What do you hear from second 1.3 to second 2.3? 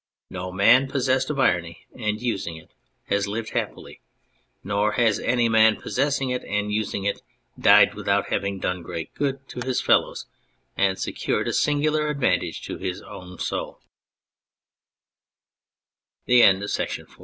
irony and